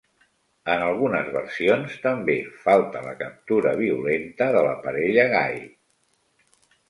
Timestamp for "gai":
5.35-5.57